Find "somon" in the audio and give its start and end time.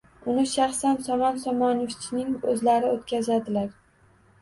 1.09-1.37